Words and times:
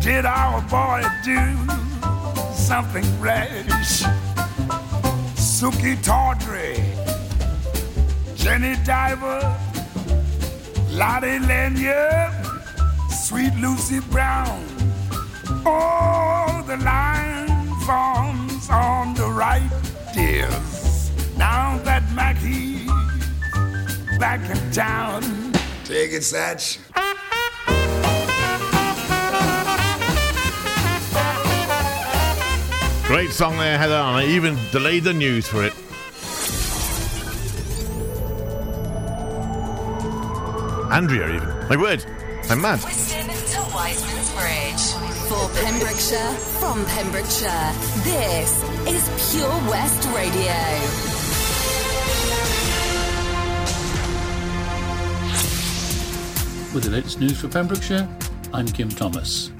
Did 0.00 0.24
our 0.24 0.62
boy 0.62 1.02
do 1.22 1.36
something 2.54 3.04
rash? 3.20 4.02
Suki 5.36 6.02
Tawdry, 6.02 6.82
Jenny 8.34 8.76
Diver, 8.82 9.40
Lotte 10.88 11.38
Lenya, 11.42 12.32
Sweet 13.10 13.54
Lucy 13.56 14.00
Brown. 14.10 14.64
Oh, 15.66 16.64
the 16.66 16.78
line 16.78 17.68
forms 17.84 18.70
on 18.70 19.12
the 19.12 19.28
right, 19.28 19.70
dears. 20.14 21.10
Now 21.36 21.78
that 21.84 22.10
Mackie's 22.14 22.88
back 24.18 24.40
in 24.48 24.72
town. 24.72 25.22
Take 25.84 26.12
it, 26.12 26.22
Satch. 26.22 26.78
Great 33.10 33.32
song 33.32 33.58
there, 33.58 33.76
Heather, 33.76 33.94
and 33.94 34.18
I 34.18 34.24
even 34.24 34.56
delayed 34.70 35.02
the 35.02 35.12
news 35.12 35.44
for 35.44 35.64
it. 35.64 35.72
Andrea, 40.92 41.34
even. 41.34 41.48
My 41.68 41.76
word, 41.76 42.06
I'm 42.48 42.60
mad. 42.60 42.80
Weston 42.84 43.26
to 43.26 43.74
Wiseman's 43.74 44.30
Bridge. 44.30 45.26
For 45.28 45.48
Pembrokeshire, 45.60 46.34
from 46.60 46.84
Pembrokeshire, 46.86 47.72
this 48.04 48.62
is 48.86 49.32
Pure 49.32 49.48
West 49.68 50.08
Radio. 50.14 50.54
With 56.72 56.84
the 56.84 56.90
latest 56.90 57.18
news 57.18 57.40
for 57.40 57.48
Pembrokeshire, 57.48 58.08
I'm 58.54 58.66
Kim 58.66 58.88
Thomas. 58.88 59.50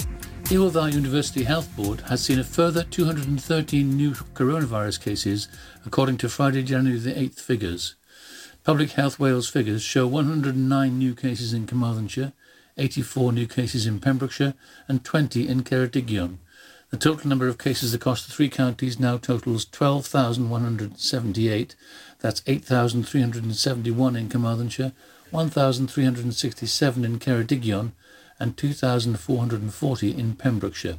Hywel 0.51 0.73
Dda 0.73 0.93
University 0.93 1.45
Health 1.45 1.77
Board 1.77 2.01
has 2.09 2.25
seen 2.25 2.41
a 2.41 2.43
further 2.43 2.83
213 2.83 3.97
new 3.97 4.11
coronavirus 4.11 5.01
cases, 5.01 5.47
according 5.87 6.17
to 6.17 6.29
Friday, 6.29 6.65
January 6.65 6.99
the 6.99 7.13
8th 7.13 7.39
figures. 7.39 7.95
Public 8.65 8.91
Health 8.91 9.21
Wales 9.21 9.49
figures 9.49 9.81
show 9.81 10.09
109 10.09 10.99
new 10.99 11.15
cases 11.15 11.53
in 11.53 11.69
Carmarthenshire, 11.69 12.33
84 12.77 13.33
new 13.33 13.47
cases 13.47 13.87
in 13.87 14.01
Pembrokeshire, 14.01 14.55
and 14.89 15.05
20 15.05 15.47
in 15.47 15.63
Ceredigion. 15.63 16.39
The 16.91 16.97
total 16.97 17.29
number 17.29 17.47
of 17.47 17.57
cases 17.57 17.95
across 17.95 18.27
the 18.27 18.33
three 18.33 18.49
counties 18.49 18.99
now 18.99 19.19
totals 19.19 19.65
12,178. 19.67 21.77
That's 22.19 22.43
8,371 22.49 24.17
in 24.17 24.29
Carmarthenshire, 24.29 24.91
1,367 25.31 27.05
in 27.05 27.21
Ceredigion, 27.21 27.93
and 28.41 28.57
2,440 28.57 30.11
in 30.11 30.35
Pembrokeshire. 30.35 30.97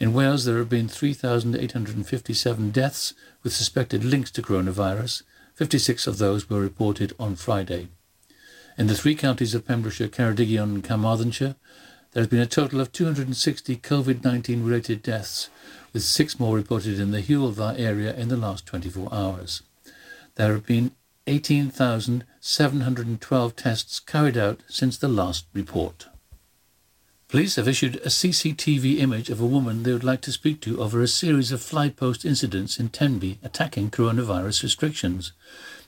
In 0.00 0.14
Wales, 0.14 0.46
there 0.46 0.56
have 0.56 0.70
been 0.70 0.88
3,857 0.88 2.70
deaths 2.70 3.12
with 3.42 3.52
suspected 3.52 4.04
links 4.04 4.30
to 4.30 4.40
coronavirus. 4.40 5.22
56 5.54 6.06
of 6.06 6.16
those 6.16 6.48
were 6.48 6.62
reported 6.62 7.12
on 7.18 7.36
Friday. 7.36 7.88
In 8.78 8.86
the 8.86 8.96
three 8.96 9.14
counties 9.14 9.54
of 9.54 9.66
Pembrokeshire, 9.66 10.08
Ceredigion 10.08 10.62
and 10.62 10.82
Carmarthenshire, 10.82 11.56
there 12.14 12.22
has 12.22 12.28
been 12.28 12.40
a 12.40 12.46
total 12.46 12.80
of 12.80 12.92
260 12.92 13.76
COVID-19 13.76 14.64
related 14.64 15.02
deaths, 15.02 15.50
with 15.92 16.04
six 16.04 16.38
more 16.38 16.54
reported 16.54 17.00
in 17.00 17.10
the 17.10 17.20
Hywel 17.20 17.52
Dda 17.52 17.76
area 17.78 18.14
in 18.14 18.28
the 18.28 18.36
last 18.36 18.66
24 18.66 19.12
hours. 19.12 19.64
There 20.36 20.52
have 20.52 20.64
been 20.64 20.92
18,712 21.26 23.56
tests 23.56 23.98
carried 23.98 24.36
out 24.36 24.60
since 24.68 24.96
the 24.96 25.08
last 25.08 25.46
report. 25.52 26.06
Police 27.26 27.56
have 27.56 27.66
issued 27.66 27.96
a 27.96 28.10
CCTV 28.10 29.00
image 29.00 29.28
of 29.28 29.40
a 29.40 29.46
woman 29.46 29.82
they 29.82 29.92
would 29.92 30.04
like 30.04 30.20
to 30.20 30.30
speak 30.30 30.60
to 30.60 30.80
over 30.80 31.02
a 31.02 31.08
series 31.08 31.50
of 31.50 31.58
flypost 31.58 32.24
incidents 32.24 32.78
in 32.78 32.90
Tenby 32.90 33.40
attacking 33.42 33.90
coronavirus 33.90 34.62
restrictions. 34.62 35.32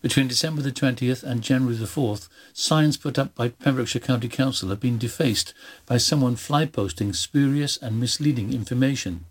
Between 0.07 0.29
December 0.29 0.63
the 0.63 0.71
20th 0.71 1.25
and 1.25 1.43
January 1.43 1.75
the 1.75 1.85
4th, 1.85 2.29
signs 2.53 2.97
put 2.97 3.19
up 3.19 3.35
by 3.35 3.49
Pembrokeshire 3.49 4.01
County 4.01 4.29
Council 4.29 4.69
have 4.69 4.79
been 4.79 4.99
defaced 4.99 5.53
by 5.85 5.97
someone 5.97 6.37
fly 6.37 6.65
posting 6.65 7.13
spurious 7.13 7.77
and 7.77 7.99
misleading 7.99 8.53
information. 8.53 9.25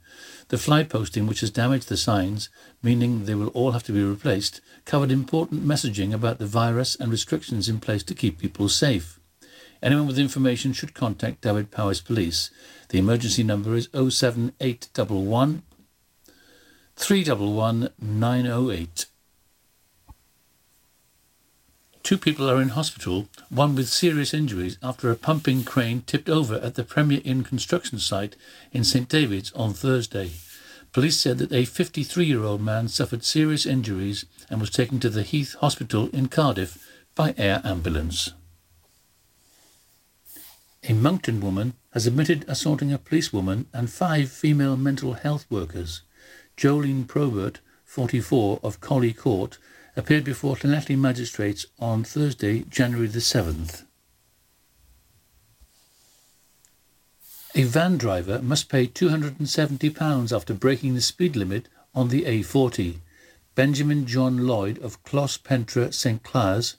The 0.49 0.57
fly 0.57 0.83
posting, 0.83 1.27
which 1.27 1.39
has 1.39 1.49
damaged 1.49 1.87
the 1.87 1.95
signs, 1.95 2.49
meaning 2.83 3.23
they 3.23 3.35
will 3.35 3.47
all 3.55 3.71
have 3.71 3.83
to 3.83 3.93
be 3.93 4.03
replaced, 4.03 4.59
covered 4.83 5.11
important 5.11 5.65
messaging 5.65 6.13
about 6.13 6.39
the 6.39 6.45
virus 6.45 6.97
and 6.97 7.09
restrictions 7.09 7.69
in 7.69 7.79
place 7.79 8.03
to 8.03 8.13
keep 8.13 8.37
people 8.37 8.67
safe. 8.67 9.17
Anyone 9.81 10.07
with 10.07 10.19
information 10.19 10.73
should 10.73 10.93
contact 10.93 11.39
Dyfed-Powys 11.39 12.01
Police. 12.01 12.51
The 12.89 12.99
emergency 12.99 13.43
number 13.43 13.75
is 13.75 13.87
07811 13.93 15.63
311 16.97 17.89
908. 17.97 19.05
Two 22.05 22.19
people 22.19 22.47
are 22.47 22.61
in 22.61 22.69
hospital, 22.69 23.29
one 23.49 23.73
with 23.73 23.89
serious 23.89 24.31
injuries 24.31 24.77
after 24.83 25.09
a 25.09 25.15
pumping 25.15 25.63
crane 25.63 26.03
tipped 26.05 26.29
over 26.29 26.53
at 26.59 26.75
the 26.75 26.83
Premier 26.83 27.19
Inn 27.25 27.43
construction 27.43 27.97
site 27.97 28.35
in 28.71 28.83
St 28.83 29.09
David's 29.09 29.51
on 29.53 29.73
Thursday. 29.73 30.29
Police 30.93 31.19
said 31.19 31.39
that 31.39 31.51
a 31.51 31.65
53 31.65 32.23
year 32.23 32.43
old 32.43 32.61
man 32.61 32.89
suffered 32.89 33.23
serious 33.23 33.65
injuries 33.65 34.25
and 34.51 34.61
was 34.61 34.69
taken 34.69 34.99
to 34.99 35.09
the 35.09 35.23
Heath 35.23 35.55
Hospital 35.61 36.09
in 36.13 36.27
Cardiff 36.27 36.77
by 37.15 37.33
air 37.39 37.59
ambulance. 37.63 38.33
A 40.87 40.93
Monkton 40.93 41.41
woman 41.41 41.73
has 41.93 42.05
admitted 42.05 42.45
assaulting 42.47 42.93
a 42.93 42.99
policewoman 42.99 43.65
and 43.73 43.89
five 43.89 44.29
female 44.29 44.77
mental 44.77 45.13
health 45.13 45.47
workers. 45.49 46.03
Jolene 46.55 47.07
Probert, 47.07 47.61
44, 47.83 48.59
of 48.61 48.79
Collie 48.79 49.11
Court, 49.11 49.57
appeared 49.95 50.23
before 50.23 50.55
Llanelli 50.55 50.97
magistrates 50.97 51.65
on 51.79 52.03
Thursday, 52.03 52.61
January 52.69 53.07
the 53.07 53.19
7th. 53.19 53.83
A 57.57 57.63
van 57.63 57.97
driver 57.97 58.41
must 58.41 58.67
pay 58.67 58.85
£270 58.85 60.35
after 60.35 60.53
breaking 60.53 60.93
the 60.93 61.01
speed 61.01 61.37
limit 61.37 61.69
on 61.93 62.09
the 62.09 62.23
A40. 62.23 62.97
Benjamin 63.55 64.05
John 64.05 64.45
Lloyd 64.45 64.77
of 64.79 65.01
Clos 65.03 65.37
Pentre 65.37 65.93
St 65.93 66.21
Clears 66.21 66.75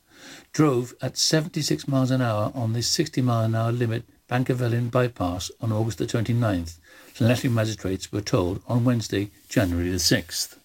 drove 0.52 0.92
at 1.00 1.16
76 1.16 1.88
miles 1.88 2.10
an 2.10 2.20
hour 2.20 2.52
on 2.54 2.74
the 2.74 2.82
60 2.82 3.22
mile 3.22 3.44
an 3.44 3.54
hour 3.54 3.72
limit 3.72 4.04
Bancyfelin 4.28 4.90
bypass 4.90 5.50
on 5.60 5.72
August 5.72 5.96
the 5.96 6.04
29th. 6.04 6.78
Llanelli 7.18 7.50
magistrates 7.50 8.12
were 8.12 8.20
told 8.20 8.62
on 8.66 8.84
Wednesday, 8.84 9.30
January 9.48 9.88
the 9.88 9.96
6th. 9.96 10.58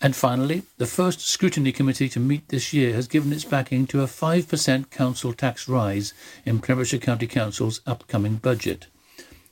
And 0.00 0.14
finally, 0.14 0.62
the 0.76 0.86
first 0.86 1.20
scrutiny 1.20 1.72
committee 1.72 2.08
to 2.10 2.20
meet 2.20 2.48
this 2.48 2.72
year 2.72 2.94
has 2.94 3.08
given 3.08 3.32
its 3.32 3.44
backing 3.44 3.84
to 3.88 4.02
a 4.02 4.06
5% 4.06 4.90
council 4.90 5.32
tax 5.32 5.68
rise 5.68 6.14
in 6.44 6.60
Pembrokeshire 6.60 7.00
County 7.00 7.26
Council's 7.26 7.80
upcoming 7.84 8.36
budget. 8.36 8.86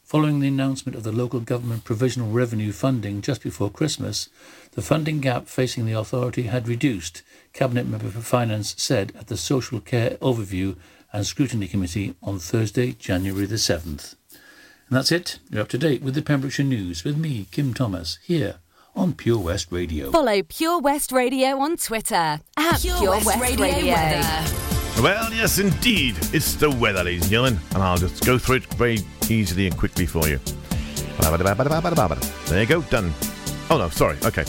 Following 0.05 0.39
the 0.39 0.47
announcement 0.47 0.95
of 0.95 1.03
the 1.03 1.11
local 1.11 1.41
government 1.41 1.83
provisional 1.83 2.31
revenue 2.31 2.71
funding 2.71 3.23
just 3.23 3.43
before 3.43 3.71
Christmas, 3.71 4.29
the 4.73 4.83
funding 4.83 5.21
gap 5.21 5.49
facing 5.49 5.85
the 5.85 5.99
authority 5.99 6.45
had 6.45 6.69
reduced, 6.69 7.23
Cabinet 7.53 7.89
Member 7.89 8.11
for 8.11 8.21
Finance 8.21 8.77
said 8.79 9.13
at 9.19 9.27
the 9.27 9.37
Social 9.37 9.81
Care 9.81 10.11
Overview 10.19 10.77
and 11.13 11.27
Scrutiny 11.27 11.67
Committee 11.67 12.15
on 12.23 12.39
Thursday, 12.39 12.93
January 12.93 13.47
the 13.47 13.57
7th. 13.57 14.15
And 14.31 14.97
that's 14.97 15.11
it. 15.11 15.41
You're 15.51 15.63
up 15.63 15.69
to 15.71 15.79
date 15.79 16.03
with 16.03 16.15
the 16.15 16.23
Pembrokeshire 16.23 16.65
News 16.65 17.03
with 17.03 17.17
me, 17.17 17.49
Kim 17.51 17.75
Thomas, 17.75 18.21
here 18.23 18.61
on 18.97 19.13
Pure 19.13 19.39
West 19.39 19.71
Radio. 19.71 20.11
Follow 20.11 20.43
Pure 20.43 20.81
West 20.81 21.13
Radio 21.13 21.59
on 21.59 21.77
Twitter 21.77 22.41
at 22.57 22.81
Pure, 22.81 22.99
Pure 22.99 23.11
West, 23.13 23.27
West, 23.27 23.41
Radio. 23.41 23.65
Radio. 23.67 24.21
Well, 25.03 25.33
yes, 25.33 25.59
indeed. 25.59 26.17
It's 26.33 26.55
the 26.55 26.71
weather, 26.71 27.05
ladies 27.05 27.23
and 27.23 27.31
gentlemen, 27.31 27.61
and 27.75 27.83
I'll 27.83 27.99
just 27.99 28.25
go 28.25 28.39
through 28.39 28.57
it 28.57 28.65
very 28.75 28.99
easily 29.29 29.67
and 29.67 29.77
quickly 29.77 30.07
for 30.07 30.27
you. 30.27 30.41
There 32.47 32.61
you 32.61 32.67
go, 32.67 32.83
done. 32.83 33.13
Oh 33.69 33.79
no, 33.79 33.89
sorry, 33.91 34.17
okay. 34.25 34.45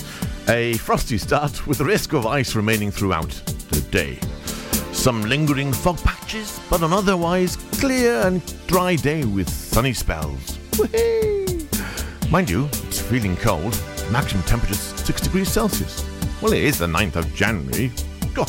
A 0.47 0.77
frosty 0.77 1.17
start 1.17 1.67
with 1.67 1.79
the 1.79 1.85
risk 1.85 2.13
of 2.13 2.25
ice 2.25 2.55
remaining 2.55 2.91
throughout 2.91 3.29
the 3.69 3.81
day. 3.91 4.17
Some 4.93 5.23
lingering 5.23 5.73
fog 5.73 5.97
patches, 5.97 6.59
but 6.69 6.81
an 6.81 6.93
otherwise 6.93 7.57
clear 7.79 8.21
and 8.21 8.41
dry 8.67 8.95
day 8.95 9.25
with 9.25 9.49
sunny 9.49 9.93
spells. 9.93 10.57
Whee! 10.79 11.67
Mind 12.29 12.49
you, 12.49 12.65
it's 12.83 13.01
feeling 13.01 13.35
cold. 13.37 13.77
Maximum 14.11 14.43
temperature 14.43 14.73
6 14.73 15.21
degrees 15.21 15.51
Celsius. 15.51 16.05
Well, 16.41 16.53
it 16.53 16.63
is 16.63 16.79
the 16.79 16.87
9th 16.87 17.17
of 17.17 17.33
January. 17.35 17.91
God. 18.33 18.47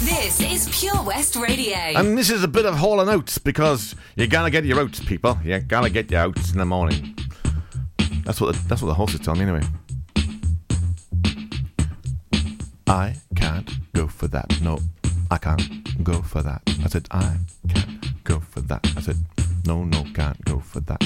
This 0.00 0.40
is 0.40 0.68
Pure 0.78 1.02
West 1.02 1.34
Radio. 1.36 1.76
And 1.76 2.16
this 2.16 2.28
is 2.28 2.44
a 2.44 2.48
bit 2.48 2.66
of 2.66 2.76
hauling 2.76 3.08
out 3.08 3.36
because 3.42 3.94
you 4.14 4.26
gotta 4.26 4.50
get 4.50 4.64
your 4.64 4.80
oats, 4.80 5.00
people. 5.00 5.38
You 5.42 5.58
gotta 5.60 5.88
get 5.88 6.10
your 6.10 6.24
oats 6.24 6.52
in 6.52 6.58
the 6.58 6.66
morning. 6.66 7.16
That's 8.24 8.40
what 8.40 8.54
the, 8.54 8.68
that's 8.68 8.82
what 8.82 8.88
the 8.88 8.94
horse 8.94 9.14
is 9.14 9.20
telling 9.20 9.46
me 9.46 9.46
anyway. 9.46 9.66
I 12.86 13.14
can't 13.34 13.92
go 13.94 14.08
for 14.08 14.28
that. 14.28 14.60
No, 14.60 14.78
I 15.30 15.38
can't 15.38 16.04
go 16.04 16.20
for 16.20 16.42
that. 16.42 16.62
I 16.84 16.88
said 16.88 17.08
I 17.10 17.38
can't 17.68 18.24
go 18.24 18.40
for 18.40 18.60
that. 18.60 18.86
I 18.96 19.00
said 19.00 19.16
no, 19.64 19.84
no, 19.84 20.04
can't 20.12 20.44
go 20.44 20.60
for 20.60 20.80
that. 20.80 21.02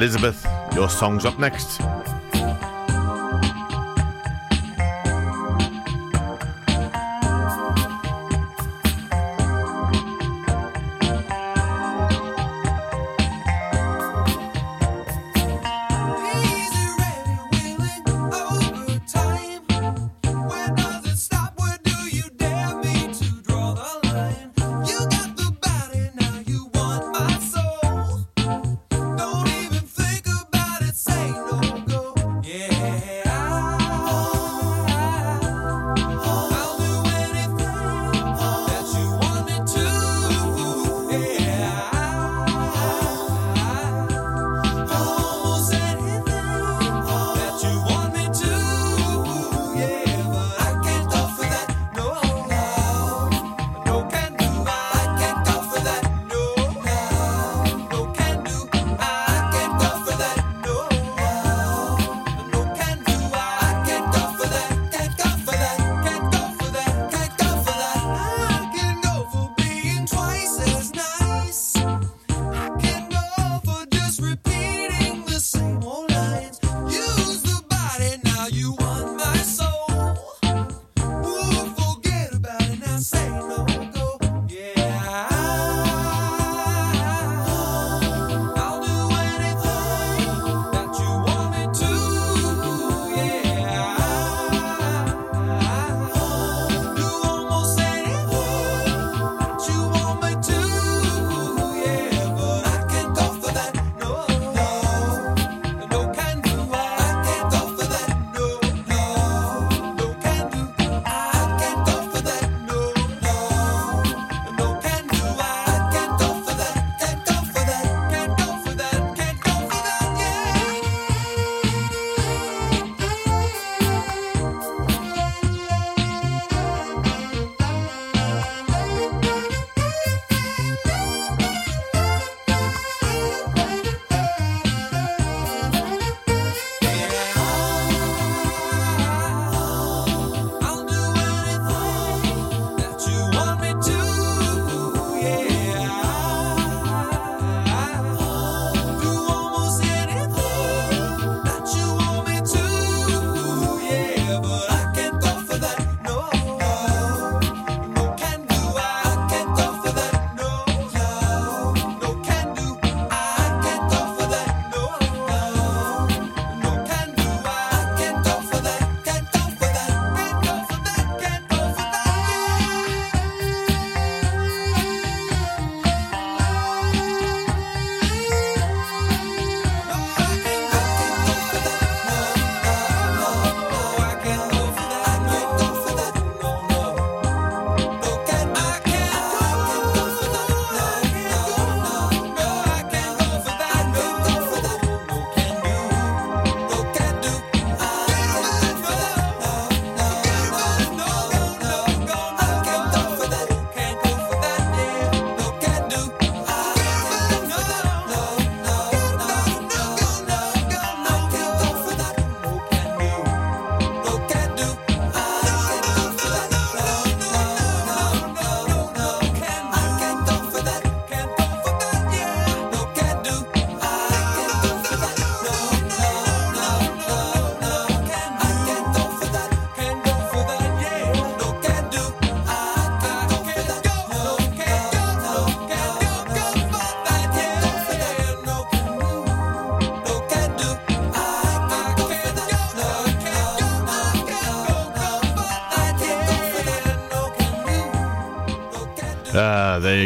Elizabeth, 0.00 0.46
your 0.74 0.88
song's 0.88 1.26
up 1.26 1.38
next. 1.38 1.78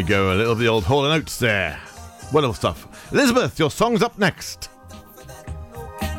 go, 0.05 0.31
a 0.31 0.35
little 0.35 0.51
of 0.51 0.59
the 0.59 0.67
old 0.67 0.83
Hall 0.83 1.03
& 1.05 1.11
Oates 1.11 1.37
there. 1.37 1.79
Wonderful 2.31 2.53
stuff. 2.53 3.11
Elizabeth, 3.11 3.57
your 3.57 3.71
song's 3.71 4.03
up 4.03 4.17
next. 4.17 4.69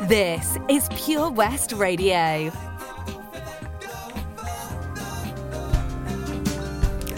This 0.03 0.59
is 0.69 0.89
Pure 0.91 1.31
West 1.31 1.73
Radio. 1.73 2.51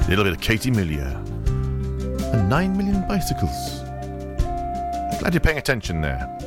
A 0.01 0.09
little 0.09 0.25
bit 0.25 0.33
of 0.33 0.41
Katie 0.41 0.71
Melua. 0.71 1.15
And 2.35 2.49
9 2.49 2.77
million 2.77 3.07
bicycles. 3.09 3.81
Glad 5.21 5.35
you're 5.35 5.41
paying 5.41 5.59
attention 5.59 6.01
there. 6.01 6.38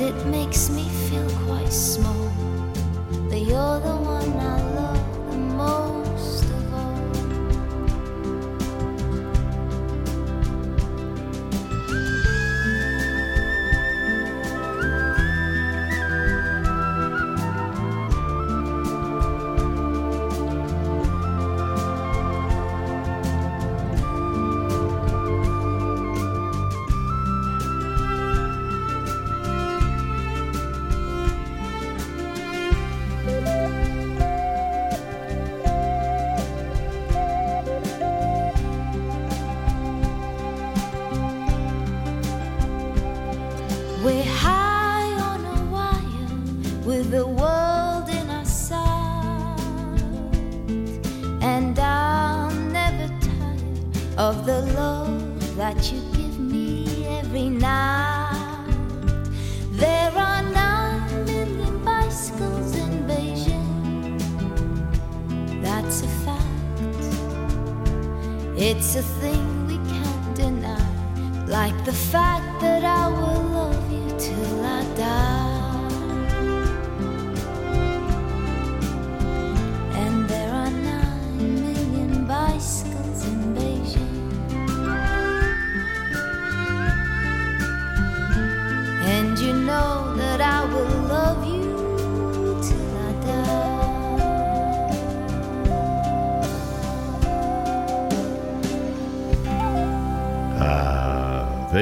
And 0.00 0.16
it 0.16 0.26
makes 0.26 0.70
me 0.70 0.88
feel 1.08 1.28
quite 1.46 1.72
small. 1.72 2.32
But 3.28 3.40
you're 3.40 3.80
the 3.80 3.96
one 3.96 4.32
I 4.38 4.59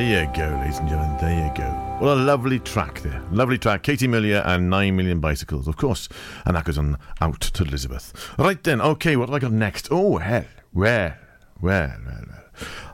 you 0.09 0.27
go, 0.35 0.49
ladies 0.61 0.79
and 0.79 0.89
gentlemen. 0.89 1.19
There 1.19 1.47
you 1.47 1.53
go. 1.55 1.69
What 1.99 2.17
a 2.17 2.21
lovely 2.21 2.59
track 2.61 3.03
there. 3.03 3.23
Lovely 3.31 3.59
track. 3.59 3.83
Katie 3.83 4.09
Melua 4.09 4.43
and 4.47 4.71
9 4.71 4.97
Million 4.97 5.21
Bicycles, 5.21 5.69
of 5.69 5.77
course. 5.77 6.09
And 6.47 6.57
that 6.57 6.65
goes 6.65 6.79
on 6.79 6.97
out 7.21 7.43
to 7.43 7.63
Elizabeth. 7.63 8.15
Right 8.39 8.63
then, 8.65 8.81
okay, 8.81 9.17
what 9.17 9.29
have 9.29 9.37
I 9.37 9.39
got 9.39 9.53
next? 9.53 9.89
Oh, 9.91 10.13
well, 10.13 10.45
well, 10.73 11.15
well, 11.61 11.95
well. 12.07 12.27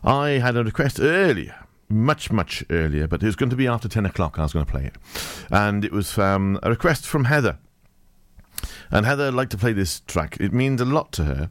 I 0.02 0.28
had 0.40 0.56
a 0.56 0.64
request 0.64 0.98
earlier. 0.98 1.54
Much, 1.88 2.32
much 2.32 2.64
earlier, 2.68 3.06
but 3.06 3.22
it 3.22 3.26
was 3.26 3.36
going 3.36 3.50
to 3.50 3.56
be 3.56 3.68
after 3.68 3.86
10 3.86 4.06
o'clock. 4.06 4.36
I 4.36 4.42
was 4.42 4.52
going 4.52 4.66
to 4.66 4.72
play 4.72 4.86
it. 4.86 4.96
And 5.52 5.84
it 5.84 5.92
was 5.92 6.18
um, 6.18 6.58
a 6.64 6.70
request 6.70 7.06
from 7.06 7.26
Heather. 7.26 7.58
And 8.90 9.06
Heather 9.06 9.30
liked 9.30 9.52
to 9.52 9.58
play 9.58 9.72
this 9.72 10.00
track. 10.00 10.36
It 10.40 10.52
means 10.52 10.80
a 10.80 10.84
lot 10.84 11.12
to 11.12 11.24
her. 11.24 11.50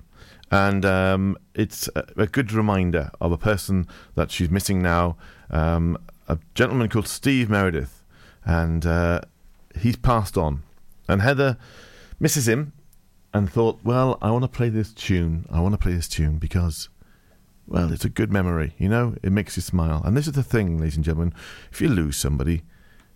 And 0.54 0.86
um, 0.86 1.36
it's 1.56 1.90
a, 1.96 2.06
a 2.16 2.28
good 2.28 2.52
reminder 2.52 3.10
of 3.20 3.32
a 3.32 3.40
person 3.40 3.88
that 4.14 4.30
she's 4.30 4.52
missing 4.52 4.84
now, 4.84 5.18
um, 5.50 5.98
a 6.28 6.38
gentleman 6.54 6.90
called 6.90 7.08
Steve 7.08 7.50
Meredith. 7.50 8.04
And 8.46 8.86
uh, 8.86 9.22
he's 9.76 9.96
passed 9.96 10.38
on. 10.38 10.62
And 11.08 11.24
Heather 11.24 11.58
misses 12.20 12.48
him 12.48 12.72
and 13.34 13.52
thought, 13.52 13.80
well, 13.84 14.20
I 14.22 14.30
want 14.30 14.44
to 14.44 14.48
play 14.48 14.70
this 14.70 14.94
tune. 14.94 15.48
I 15.52 15.60
want 15.60 15.74
to 15.74 15.80
play 15.80 15.94
this 15.94 16.08
tune 16.08 16.38
because, 16.38 16.88
well, 17.66 17.92
it's 17.92 18.06
a 18.06 18.10
good 18.10 18.32
memory, 18.32 18.76
you 18.78 18.90
know? 18.90 19.16
It 19.24 19.32
makes 19.32 19.56
you 19.56 19.64
smile. 19.64 20.04
And 20.06 20.16
this 20.16 20.28
is 20.28 20.34
the 20.34 20.44
thing, 20.44 20.78
ladies 20.78 20.98
and 20.98 21.04
gentlemen. 21.04 21.34
If 21.72 21.82
you 21.82 21.90
lose 21.90 22.16
somebody, 22.16 22.62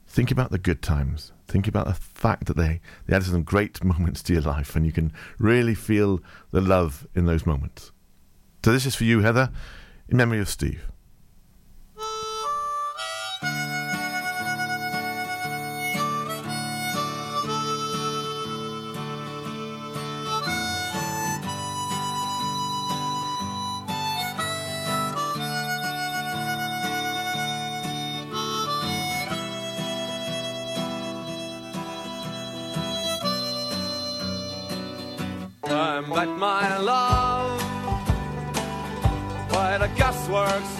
think 0.08 0.32
about 0.32 0.50
the 0.50 0.58
good 0.58 0.82
times. 0.82 1.34
Think 1.48 1.68
about 1.68 1.88
the 1.88 1.94
fact 1.94 2.46
that 2.48 2.58
they, 2.58 2.82
they 3.06 3.16
added 3.16 3.28
some 3.28 3.44
great 3.44 3.84
moments 3.84 4.22
to 4.24 4.34
your 4.34 4.42
life 4.42 4.76
and 4.76 4.86
you 4.86 4.92
can 4.92 5.14
really 5.40 5.76
feel 5.76 6.22
the 6.52 6.62
love 6.62 7.08
in 7.16 7.26
those 7.26 7.46
moments. 7.46 7.92
So 8.64 8.72
this 8.72 8.86
is 8.86 8.96
for 8.96 9.06
you, 9.06 9.22
Heather, 9.22 9.52
in 10.10 10.18
memory 10.18 10.40
of 10.40 10.50
Steve. 10.50 10.88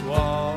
Wall. 0.08 0.57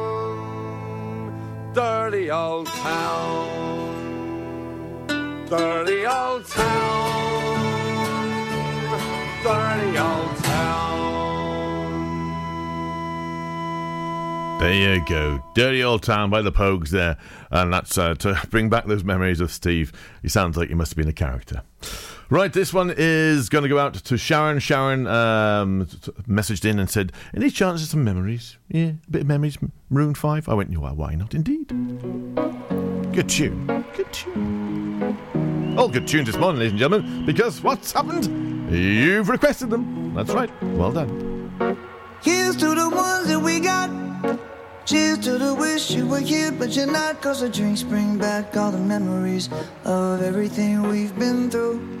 dirty 1.73 2.29
old 2.29 2.67
town, 2.67 3.07
dirty 5.47 6.05
old 6.05 6.45
town, 6.45 7.61
dirty 9.43 9.97
old 9.97 10.37
town. 10.37 10.51
There 14.59 14.95
you 14.95 15.05
go. 15.05 15.43
Dirty 15.55 15.83
Old 15.83 16.03
Town 16.03 16.29
by 16.29 16.43
the 16.43 16.51
Pogues 16.51 16.89
there. 16.89 17.17
And 17.49 17.73
that's 17.73 17.97
uh, 17.97 18.13
to 18.15 18.39
bring 18.51 18.69
back 18.69 18.85
those 18.85 19.03
memories 19.03 19.39
of 19.39 19.51
Steve. 19.51 19.91
He 20.21 20.29
sounds 20.29 20.55
like 20.55 20.69
he 20.69 20.75
must 20.75 20.91
have 20.91 20.97
been 20.97 21.07
a 21.07 21.13
character. 21.13 21.63
Right, 22.31 22.53
this 22.53 22.73
one 22.73 22.93
is 22.95 23.49
going 23.49 23.63
to 23.63 23.67
go 23.67 23.77
out 23.77 23.93
to 23.93 24.17
Sharon. 24.17 24.59
Sharon 24.59 25.05
um, 25.05 25.85
messaged 26.29 26.63
in 26.63 26.79
and 26.79 26.89
said, 26.89 27.11
Any 27.35 27.49
chance 27.49 27.83
of 27.83 27.89
some 27.89 28.05
memories? 28.05 28.57
Yeah, 28.69 28.91
a 29.05 29.11
bit 29.11 29.21
of 29.23 29.27
memories. 29.27 29.57
Maroon 29.89 30.15
5? 30.15 30.47
I 30.47 30.53
went, 30.53 30.77
well, 30.77 30.95
why 30.95 31.13
not? 31.15 31.33
Indeed. 31.33 31.67
Good 33.11 33.27
tune. 33.27 33.67
Good 33.97 34.13
tune. 34.13 35.75
All 35.77 35.89
good 35.89 36.07
tunes 36.07 36.27
this 36.27 36.37
morning, 36.37 36.59
ladies 36.59 36.71
and 36.71 36.79
gentlemen, 36.79 37.25
because 37.25 37.61
what's 37.61 37.91
happened? 37.91 38.71
You've 38.71 39.27
requested 39.27 39.69
them. 39.69 40.13
That's 40.13 40.31
right. 40.31 40.49
Well 40.63 40.93
done. 40.93 41.77
Here's 42.23 42.55
to 42.55 42.73
the 42.73 42.89
ones 42.89 43.27
that 43.27 43.41
we 43.41 43.59
got. 43.59 43.89
Cheers 44.85 45.17
to 45.25 45.37
the 45.37 45.53
wish 45.53 45.91
you 45.91 46.07
were 46.07 46.19
here, 46.19 46.53
but 46.53 46.77
you're 46.77 46.89
not. 46.89 47.21
Cause 47.21 47.41
the 47.41 47.49
drinks 47.49 47.83
bring 47.83 48.17
back 48.17 48.55
all 48.55 48.71
the 48.71 48.77
memories 48.77 49.49
of 49.83 50.21
everything 50.21 50.83
we've 50.83 51.13
been 51.19 51.51
through. 51.51 52.00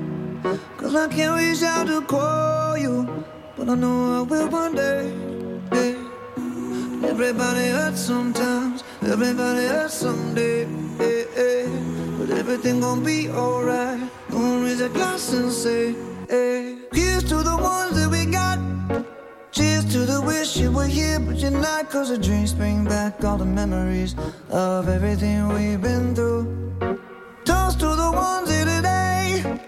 Cause 0.41 0.95
I 0.95 1.07
can't 1.07 1.37
reach 1.37 1.61
out 1.61 1.85
to 1.87 2.01
call 2.01 2.75
you, 2.75 3.25
but 3.55 3.69
I 3.69 3.75
know 3.75 4.19
I 4.19 4.21
will 4.21 4.49
one 4.49 4.75
day. 4.75 5.13
Hey. 5.71 5.95
Everybody 7.07 7.67
hurts 7.67 8.01
sometimes, 8.01 8.83
everybody 9.03 9.67
hurts 9.67 9.93
someday. 9.93 10.65
Hey, 10.97 11.25
hey. 11.35 11.69
But 12.17 12.31
everything 12.31 12.79
gon' 12.79 13.03
be 13.03 13.29
alright. 13.29 14.01
Gonna 14.31 14.63
raise 14.63 14.81
a 14.81 14.89
glass 14.89 15.31
and 15.33 15.51
say, 15.51 15.95
hey. 16.27 16.77
Here's 16.91 17.23
to 17.25 17.43
the 17.43 17.57
ones 17.57 17.95
that 17.97 18.09
we 18.09 18.25
got. 18.25 18.57
Cheers 19.51 19.85
to 19.93 19.99
the 20.05 20.21
wish 20.21 20.57
you 20.57 20.71
were 20.71 20.87
here, 20.87 21.19
but 21.19 21.35
you're 21.35 21.51
not. 21.51 21.89
Cause 21.91 22.09
the 22.09 22.17
drinks 22.17 22.53
bring 22.53 22.83
back 22.83 23.23
all 23.23 23.37
the 23.37 23.45
memories 23.45 24.15
of 24.49 24.89
everything 24.89 25.49
we've 25.49 25.81
been 25.81 26.15
through. 26.15 26.45
Toast 27.45 27.79
to 27.81 27.95
the 27.95 28.11
ones 28.11 28.49
here 28.49 28.65
today. 28.65 29.67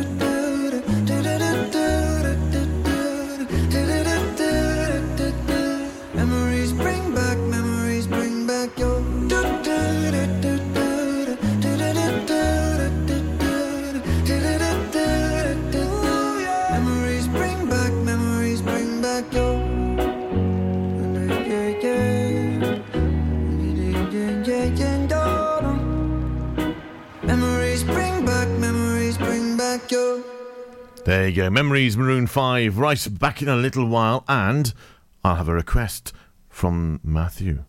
You 31.19 31.35
go. 31.35 31.49
Memories 31.49 31.97
Maroon 31.97 32.25
5. 32.25 32.77
Right, 32.77 33.07
back 33.19 33.41
in 33.41 33.49
a 33.49 33.55
little 33.57 33.85
while. 33.85 34.23
And 34.29 34.73
I'll 35.25 35.35
have 35.35 35.49
a 35.49 35.53
request 35.53 36.13
from 36.47 37.01
Matthew. 37.03 37.65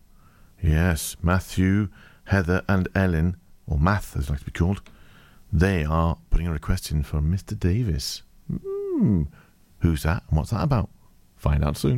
Yes, 0.61 1.17
Matthew, 1.21 1.89
Heather, 2.25 2.63
and 2.69 2.87
Ellen, 2.95 3.35
or 3.67 3.77
Math 3.77 4.15
as 4.15 4.29
it 4.29 4.29
likes 4.29 4.43
to 4.43 4.45
be 4.45 4.57
called, 4.57 4.81
they 5.51 5.83
are 5.83 6.19
putting 6.29 6.47
a 6.47 6.53
request 6.53 6.89
in 6.89 7.03
for 7.03 7.19
Mr. 7.19 7.59
Davis. 7.59 8.21
Hmm. 8.49 9.23
Who's 9.79 10.03
that 10.03 10.23
and 10.29 10.37
what's 10.37 10.51
that 10.51 10.63
about? 10.63 10.89
Find 11.35 11.65
out 11.65 11.75
soon. 11.75 11.97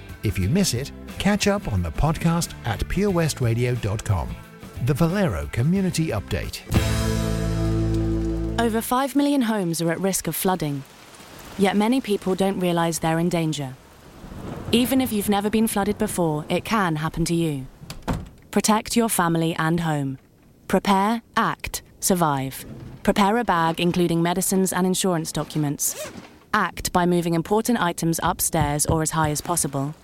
If 0.23 0.37
you 0.37 0.49
miss 0.49 0.73
it, 0.73 0.91
catch 1.17 1.47
up 1.47 1.71
on 1.71 1.81
the 1.81 1.91
podcast 1.91 2.53
at 2.65 2.79
purewestradio.com. 2.81 4.35
The 4.85 4.93
Valero 4.93 5.47
Community 5.51 6.07
Update. 6.07 6.61
Over 8.59 8.81
5 8.81 9.15
million 9.15 9.43
homes 9.43 9.81
are 9.81 9.91
at 9.91 9.99
risk 9.99 10.27
of 10.27 10.35
flooding. 10.35 10.83
Yet 11.57 11.75
many 11.75 12.01
people 12.01 12.35
don't 12.35 12.59
realise 12.59 12.99
they're 12.99 13.19
in 13.19 13.29
danger. 13.29 13.75
Even 14.71 15.01
if 15.01 15.11
you've 15.11 15.29
never 15.29 15.49
been 15.49 15.67
flooded 15.67 15.97
before, 15.97 16.45
it 16.49 16.63
can 16.63 16.95
happen 16.97 17.25
to 17.25 17.35
you. 17.35 17.65
Protect 18.51 18.95
your 18.95 19.09
family 19.09 19.55
and 19.55 19.79
home. 19.81 20.17
Prepare, 20.67 21.21
act, 21.35 21.81
survive. 21.99 22.65
Prepare 23.03 23.37
a 23.39 23.43
bag 23.43 23.79
including 23.79 24.21
medicines 24.21 24.71
and 24.71 24.85
insurance 24.85 25.31
documents. 25.31 26.11
Act 26.53 26.91
by 26.91 27.05
moving 27.05 27.33
important 27.33 27.81
items 27.81 28.19
upstairs 28.23 28.85
or 28.85 29.01
as 29.01 29.11
high 29.11 29.29
as 29.29 29.39
possible. 29.39 29.95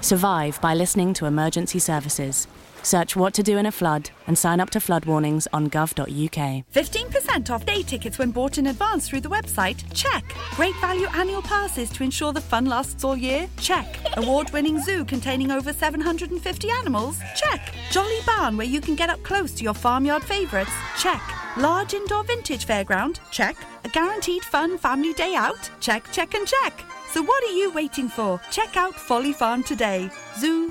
Survive 0.00 0.60
by 0.60 0.74
listening 0.74 1.14
to 1.14 1.26
emergency 1.26 1.78
services. 1.78 2.48
Search 2.82 3.16
what 3.16 3.34
to 3.34 3.42
do 3.42 3.58
in 3.58 3.66
a 3.66 3.72
flood 3.72 4.10
and 4.26 4.38
sign 4.38 4.60
up 4.60 4.70
to 4.70 4.80
flood 4.80 5.04
warnings 5.04 5.46
on 5.52 5.68
gov.uk. 5.68 6.64
15% 6.72 7.50
off 7.50 7.66
day 7.66 7.82
tickets 7.82 8.18
when 8.18 8.30
bought 8.30 8.58
in 8.58 8.68
advance 8.68 9.08
through 9.08 9.20
the 9.20 9.28
website? 9.28 9.82
Check. 9.94 10.34
Great 10.52 10.74
value 10.80 11.06
annual 11.14 11.42
passes 11.42 11.90
to 11.90 12.02
ensure 12.02 12.32
the 12.32 12.40
fun 12.40 12.66
lasts 12.66 13.04
all 13.04 13.16
year? 13.16 13.48
Check. 13.58 13.98
Award 14.16 14.50
winning 14.50 14.80
zoo 14.80 15.04
containing 15.04 15.50
over 15.50 15.72
750 15.72 16.70
animals? 16.70 17.20
Check. 17.36 17.74
Jolly 17.90 18.18
barn 18.26 18.56
where 18.56 18.66
you 18.66 18.80
can 18.80 18.94
get 18.94 19.10
up 19.10 19.22
close 19.22 19.52
to 19.54 19.64
your 19.64 19.74
farmyard 19.74 20.24
favourites? 20.24 20.72
Check. 20.98 21.20
Large 21.56 21.94
indoor 21.94 22.24
vintage 22.24 22.66
fairground? 22.66 23.18
Check. 23.30 23.56
A 23.84 23.88
guaranteed 23.88 24.44
fun 24.44 24.78
family 24.78 25.12
day 25.12 25.34
out? 25.34 25.70
Check, 25.80 26.04
check, 26.12 26.34
and 26.34 26.46
check. 26.46 26.84
So 27.10 27.22
what 27.22 27.42
are 27.42 27.52
you 27.52 27.72
waiting 27.72 28.08
for? 28.08 28.40
Check 28.50 28.76
out 28.76 28.94
Folly 28.94 29.32
Farm 29.32 29.62
today. 29.62 30.10
Zoo, 30.38 30.70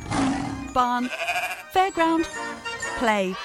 barn, 0.73 1.09
fairground, 1.73 2.25
play. 2.99 3.35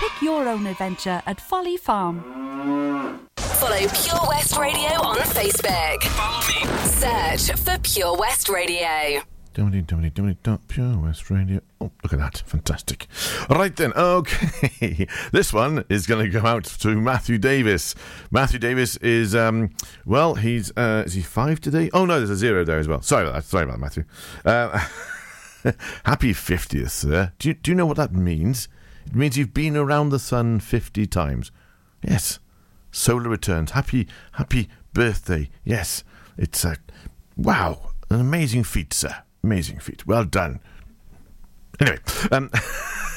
Pick 0.00 0.22
your 0.22 0.48
own 0.48 0.66
adventure 0.66 1.22
at 1.26 1.40
Folly 1.40 1.76
Farm. 1.76 3.28
Follow 3.36 3.76
Pure 3.76 4.28
West 4.28 4.56
Radio 4.56 4.88
on 5.02 5.18
Facebook. 5.18 6.02
Follow 6.04 6.40
me. 6.48 6.86
Search 6.88 7.58
for 7.60 7.78
Pure 7.82 8.16
West 8.16 8.48
Radio. 8.48 9.20
Pure 10.68 10.98
West 10.98 11.28
Radio. 11.28 11.60
Oh, 11.80 11.90
look 12.02 12.12
at 12.12 12.18
that. 12.20 12.42
Fantastic. 12.46 13.08
Right 13.48 13.74
then, 13.74 13.92
okay. 13.94 15.08
this 15.32 15.52
one 15.52 15.84
is 15.88 16.06
going 16.06 16.24
to 16.24 16.30
go 16.30 16.46
out 16.46 16.64
to 16.64 17.00
Matthew 17.00 17.36
Davis. 17.36 17.94
Matthew 18.30 18.60
Davis 18.60 18.96
is, 18.98 19.34
um, 19.34 19.70
well, 20.06 20.36
he's, 20.36 20.70
uh, 20.76 21.02
is 21.04 21.14
he 21.14 21.22
five 21.22 21.60
today? 21.60 21.90
Oh, 21.92 22.04
no, 22.06 22.18
there's 22.18 22.30
a 22.30 22.36
zero 22.36 22.64
there 22.64 22.78
as 22.78 22.86
well. 22.86 23.02
Sorry 23.02 23.24
about 23.24 23.34
that. 23.34 23.44
Sorry 23.44 23.64
about 23.64 23.72
that, 23.72 23.80
Matthew. 23.80 24.04
Uh, 24.44 24.78
happy 26.04 26.32
50th, 26.32 26.90
sir. 26.90 27.32
Do 27.38 27.48
you, 27.48 27.54
do 27.54 27.72
you 27.72 27.74
know 27.74 27.86
what 27.86 27.96
that 27.96 28.12
means? 28.12 28.68
It 29.06 29.16
means 29.16 29.36
you've 29.36 29.54
been 29.54 29.76
around 29.76 30.10
the 30.10 30.20
sun 30.20 30.60
50 30.60 31.06
times. 31.08 31.50
Yes. 32.06 32.38
Solar 32.92 33.28
returns. 33.28 33.72
Happy, 33.72 34.06
happy 34.32 34.68
birthday. 34.92 35.50
Yes. 35.64 36.04
It's 36.38 36.64
a, 36.64 36.76
wow, 37.36 37.90
an 38.10 38.20
amazing 38.20 38.64
feat, 38.64 38.94
sir. 38.94 39.22
Amazing 39.42 39.78
feat. 39.80 40.06
Well 40.06 40.24
done. 40.24 40.60
Anyway, 41.80 41.98
um, 42.30 42.50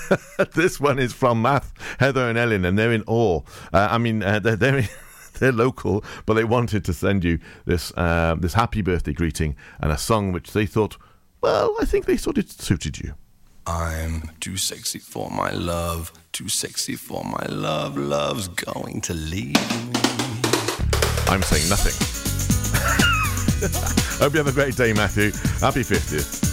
this 0.54 0.80
one 0.80 1.00
is 1.00 1.12
from 1.14 1.42
Math, 1.42 1.74
Heather, 2.00 2.30
and 2.30 2.38
Ellen, 2.38 2.64
and 2.66 2.78
they're 2.78 2.94
in 2.94 3.04
awe. 3.08 3.42
Uh, 3.74 3.88
I 3.92 3.98
mean, 3.98 4.24
uh, 4.24 4.40
they're 4.40 4.56
they're, 4.56 4.88
they're 5.40 5.52
local, 5.52 6.04
but 6.26 6.36
they 6.36 6.44
wanted 6.44 6.86
to 6.86 6.94
send 6.94 7.24
you 7.24 7.40
this 7.66 7.92
uh, 7.98 8.36
this 8.40 8.54
happy 8.54 8.82
birthday 8.82 9.14
greeting 9.14 9.56
and 9.80 9.92
a 9.92 9.98
song 9.98 10.32
which 10.32 10.54
they 10.54 10.66
thought, 10.66 10.98
well, 11.42 11.76
I 11.82 11.86
think 11.86 12.06
they 12.06 12.18
thought 12.18 12.38
it 12.38 12.50
suited 12.50 13.00
you. 13.00 13.16
I'm 13.66 14.30
too 14.40 14.58
sexy 14.58 15.00
for 15.00 15.30
my 15.30 15.52
love, 15.52 16.12
too 16.34 16.50
sexy 16.50 16.96
for 16.96 17.24
my 17.24 17.46
love. 17.50 17.98
Love's 17.98 18.50
going 18.50 19.02
to 19.02 19.14
leave 19.14 19.56
me. 19.56 20.02
I'm 21.28 21.42
saying 21.42 21.70
nothing. 21.70 22.23
Hope 24.20 24.34
you 24.34 24.40
have 24.40 24.48
a 24.48 24.52
great 24.52 24.76
day, 24.76 24.92
Matthew. 24.92 25.32
Happy 25.62 25.84
50th. 25.84 26.44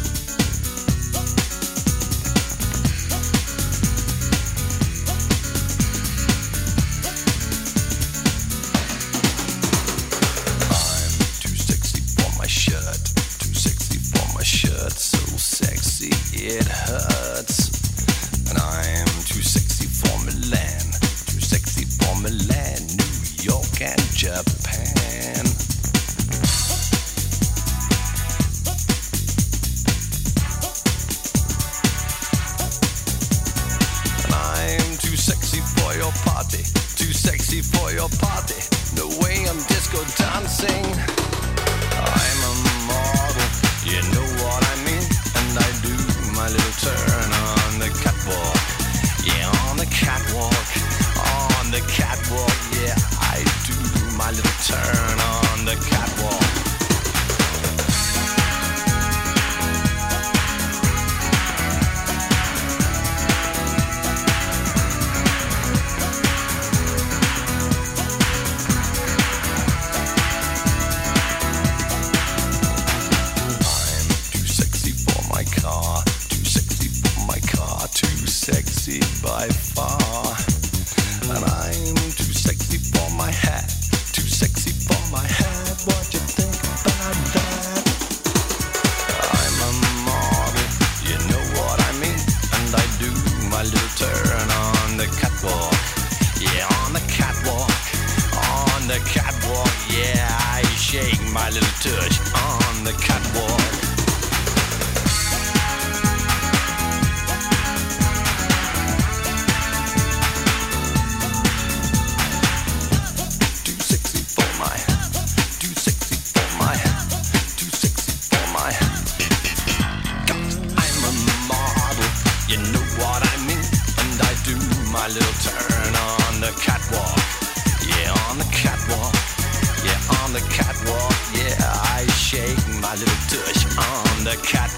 Too 24.20 25.69
your 38.00 38.08
party. 38.18 38.54
The 38.96 39.06
way 39.20 39.44
I'm 39.46 39.58
disco 39.68 40.00
dancing, 40.16 41.19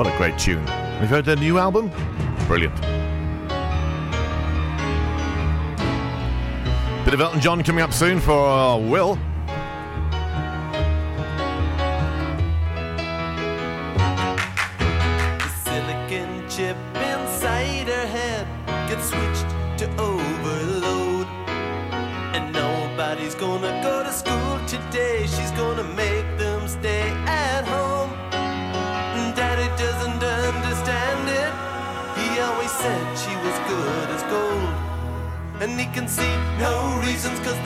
What 0.00 0.10
a 0.10 0.16
great 0.16 0.38
tune. 0.38 0.66
Have 0.66 1.02
you 1.02 1.08
heard 1.08 1.26
their 1.26 1.36
new 1.36 1.58
album? 1.58 1.90
Brilliant. 2.46 2.74
Bit 7.04 7.12
of 7.12 7.20
Elton 7.20 7.42
John 7.42 7.62
coming 7.62 7.84
up 7.84 7.92
soon 7.92 8.18
for 8.18 8.32
uh, 8.32 8.78
Will. 8.78 9.18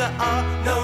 there 0.04 0.12
are 0.20 0.64
no 0.66 0.83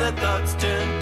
the 0.00 0.12
thoughts 0.12 0.54
turn 0.54 0.99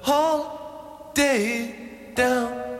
whole 0.00 1.12
day 1.14 1.74
down. 2.14 2.70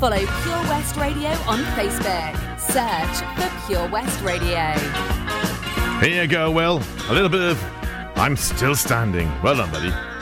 Follow 0.00 0.16
Pure 0.16 0.62
West 0.70 0.96
Radio 0.96 1.30
on 1.46 1.58
Facebook. 1.74 2.60
Search 2.60 3.16
for 3.36 3.66
Pure 3.66 3.88
West 3.88 4.20
Radio. 4.22 4.72
Here 6.00 6.22
you 6.22 6.28
go, 6.28 6.52
Will. 6.52 6.80
A 7.08 7.12
little 7.12 7.28
bit 7.28 7.40
of 7.40 7.62
I'm 8.16 8.36
Still 8.36 8.76
Standing. 8.76 9.28
Well 9.42 9.56
done, 9.56 9.70
buddy. 9.70 10.17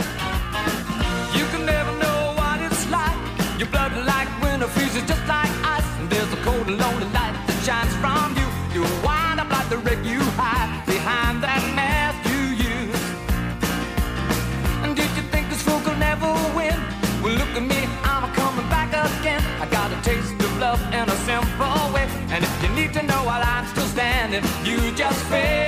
You 24.67 24.91
just 24.97 25.23
fail. 25.27 25.66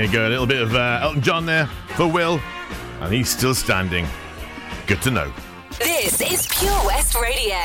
there 0.00 0.06
you 0.06 0.12
go. 0.12 0.26
A 0.26 0.30
little 0.30 0.46
bit 0.46 0.62
of 0.62 0.74
uh, 0.74 1.00
Elton 1.02 1.20
John 1.20 1.44
there 1.44 1.66
for 1.94 2.06
Will, 2.06 2.40
and 3.00 3.12
he's 3.12 3.28
still 3.28 3.54
standing. 3.54 4.06
Good 4.86 5.02
to 5.02 5.10
know. 5.10 5.30
This 5.78 6.22
is 6.22 6.46
Pure 6.46 6.86
West 6.86 7.14
Radio 7.14 7.56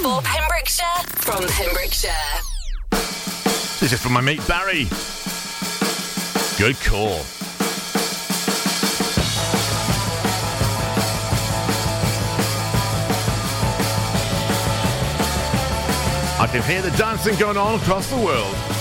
for 0.00 0.22
Pembrokeshire 0.22 0.86
from 1.16 1.46
Pembrokeshire. 1.48 2.10
This 2.90 3.92
is 3.92 4.00
from 4.00 4.12
my 4.14 4.22
mate 4.22 4.40
Barry. 4.48 4.84
Good 6.56 6.80
call. 6.80 7.20
I 16.40 16.48
can 16.50 16.62
hear 16.62 16.80
the 16.80 16.94
dancing 16.96 17.36
going 17.36 17.58
on 17.58 17.78
across 17.78 18.08
the 18.08 18.16
world. 18.16 18.71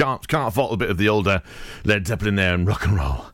Can't, 0.00 0.26
can't 0.28 0.54
fault 0.54 0.72
a 0.72 0.78
bit 0.78 0.88
of 0.88 0.96
the 0.96 1.10
older 1.10 1.42
Led 1.84 2.06
Zeppelin 2.06 2.36
there 2.36 2.54
and 2.54 2.66
rock 2.66 2.86
and 2.86 2.96
roll. 2.96 3.26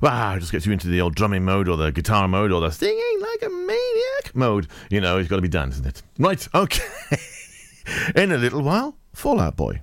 Wow, 0.00 0.38
just 0.38 0.52
gets 0.52 0.64
you 0.64 0.72
into 0.72 0.86
the 0.86 1.00
old 1.00 1.16
drumming 1.16 1.44
mode 1.44 1.66
or 1.66 1.76
the 1.76 1.90
guitar 1.90 2.28
mode 2.28 2.52
or 2.52 2.60
the 2.60 2.70
singing 2.70 3.18
like 3.20 3.42
a 3.42 3.48
maniac 3.48 4.32
mode. 4.32 4.68
You 4.88 5.00
know, 5.00 5.18
it's 5.18 5.28
got 5.28 5.34
to 5.36 5.42
be 5.42 5.48
done, 5.48 5.70
isn't 5.70 5.84
it? 5.84 6.00
Right, 6.20 6.46
okay. 6.54 6.84
In 8.14 8.30
a 8.30 8.36
little 8.36 8.62
while, 8.62 8.96
Fall 9.12 9.40
Out 9.40 9.56
Boy. 9.56 9.82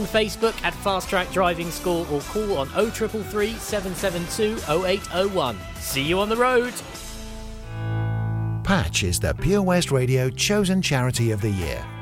Facebook 0.03 0.61
at 0.63 0.73
Fast 0.75 1.09
Track 1.09 1.31
Driving 1.31 1.71
School 1.71 2.07
or 2.11 2.21
call 2.21 2.57
on 2.57 2.67
0333 2.67 3.53
772 3.53 4.57
0801. 4.85 5.57
See 5.75 6.03
you 6.03 6.19
on 6.19 6.29
the 6.29 6.37
road. 6.37 6.73
Patch 8.63 9.03
is 9.03 9.19
the 9.19 9.33
Pure 9.33 9.63
West 9.63 9.91
Radio 9.91 10.29
chosen 10.29 10.81
charity 10.81 11.31
of 11.31 11.41
the 11.41 11.49
year. 11.49 11.85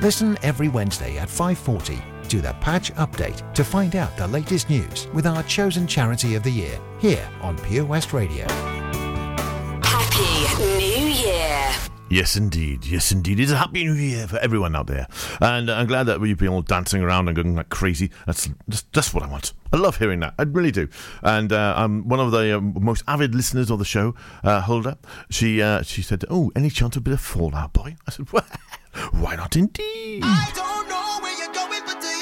Listen 0.00 0.36
every 0.42 0.68
Wednesday 0.68 1.16
at 1.16 1.28
5:40 1.28 2.02
to 2.28 2.40
the 2.42 2.52
Patch 2.60 2.92
Update 2.94 3.54
to 3.54 3.64
find 3.64 3.96
out 3.96 4.14
the 4.16 4.26
latest 4.28 4.68
news 4.68 5.08
with 5.14 5.26
our 5.26 5.42
chosen 5.44 5.86
charity 5.86 6.34
of 6.34 6.42
the 6.42 6.50
year 6.50 6.78
here 6.98 7.26
on 7.40 7.56
Pure 7.56 7.86
West 7.86 8.12
Radio. 8.12 8.46
Happy 9.82 10.62
New 10.62 11.06
Year. 11.06 11.72
Yes, 12.10 12.36
indeed. 12.36 12.84
Yes, 12.84 13.10
indeed. 13.10 13.40
It's 13.40 13.50
a 13.50 13.56
happy 13.56 13.84
new 13.84 13.94
year 13.94 14.28
for 14.28 14.36
everyone 14.38 14.76
out 14.76 14.86
there. 14.86 15.06
And 15.40 15.70
I'm 15.70 15.86
glad 15.86 16.04
that 16.04 16.20
you've 16.20 16.38
been 16.38 16.48
all 16.48 16.62
dancing 16.62 17.02
around 17.02 17.28
and 17.28 17.34
going 17.34 17.56
like 17.56 17.68
crazy. 17.68 18.10
That's 18.26 18.48
just, 18.68 18.92
that's 18.92 19.12
what 19.12 19.24
I 19.24 19.26
want. 19.26 19.54
I 19.72 19.76
love 19.78 19.96
hearing 19.96 20.20
that. 20.20 20.34
I 20.38 20.42
really 20.42 20.70
do. 20.70 20.88
And 21.22 21.52
uh, 21.52 21.74
I'm 21.76 22.06
one 22.06 22.20
of 22.20 22.30
the 22.30 22.58
uh, 22.58 22.60
most 22.60 23.02
avid 23.08 23.34
listeners 23.34 23.70
of 23.70 23.80
the 23.80 23.84
show, 23.84 24.14
uh, 24.44 24.60
Hulda. 24.60 24.98
She, 25.30 25.60
uh, 25.60 25.82
she 25.82 26.02
said, 26.02 26.24
Oh, 26.30 26.52
any 26.54 26.70
chance 26.70 26.94
of 26.96 27.00
a 27.00 27.04
bit 27.04 27.14
of 27.14 27.20
Fall 27.20 27.54
Out 27.56 27.72
Boy? 27.72 27.96
I 28.06 28.10
said, 28.12 28.30
Well, 28.30 28.46
why 29.12 29.36
not 29.36 29.56
indeed? 29.56 30.22
Forever, 30.22 30.62
screaming 31.16 31.42
from 31.42 31.44
the 31.46 31.54
top 31.54 31.70
of 31.70 32.04
your 32.04 32.15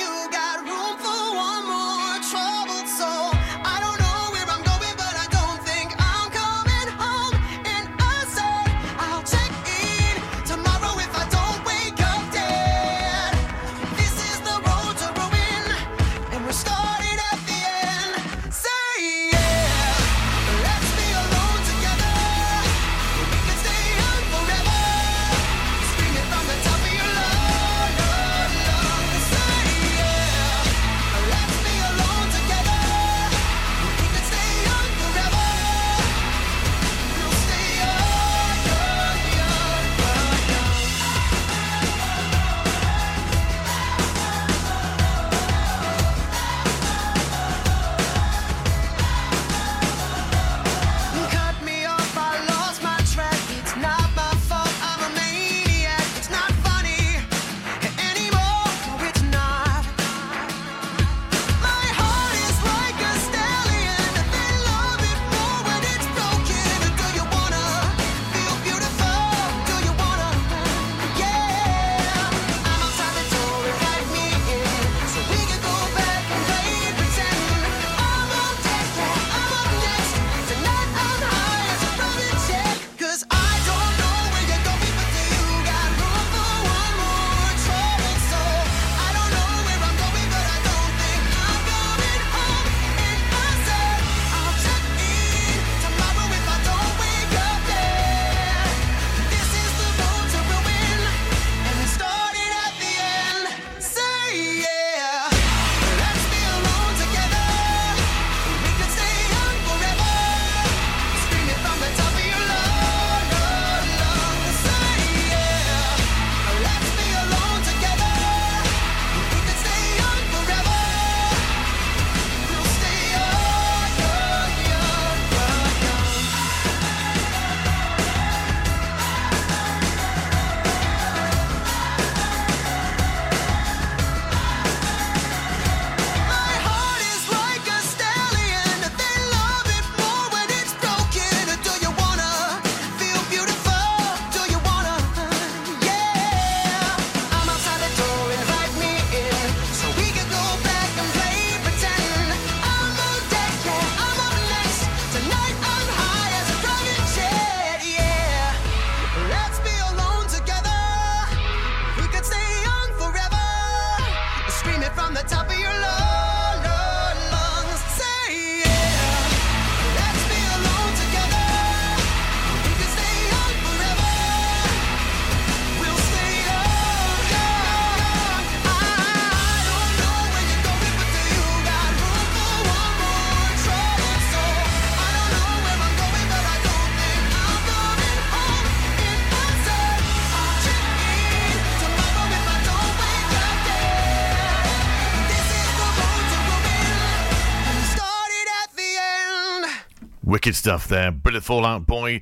Wicked 200.44 200.56
stuff 200.56 200.88
there. 200.88 201.10
Brilliant 201.10 201.42
Fall 201.46 201.64
Out 201.64 201.86
Boy. 201.86 202.20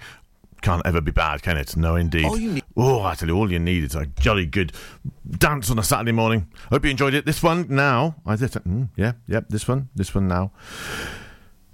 Can't 0.60 0.82
ever 0.86 1.00
be 1.00 1.10
bad, 1.10 1.42
can 1.42 1.56
it? 1.56 1.76
No, 1.76 1.96
indeed. 1.96 2.24
All 2.24 2.38
you 2.38 2.52
need- 2.52 2.62
Oh, 2.76 3.02
I 3.02 3.16
tell 3.16 3.26
you, 3.28 3.34
all 3.36 3.50
you 3.50 3.58
need 3.58 3.82
is 3.82 3.96
a 3.96 4.06
jolly 4.06 4.46
good 4.46 4.70
dance 5.28 5.72
on 5.72 5.78
a 5.80 5.82
Saturday 5.82 6.12
morning. 6.12 6.46
Hope 6.70 6.84
you 6.84 6.92
enjoyed 6.92 7.14
it. 7.14 7.26
This 7.26 7.42
one 7.42 7.66
now. 7.68 8.14
I 8.24 8.36
did. 8.36 8.52
Mm, 8.52 8.90
yeah, 8.94 9.14
yep. 9.26 9.46
This 9.48 9.66
one. 9.66 9.88
This 9.96 10.14
one 10.14 10.28
now. 10.28 10.52